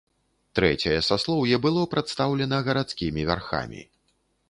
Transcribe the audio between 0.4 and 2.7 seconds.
Трэцяе саслоўе было прадстаўлена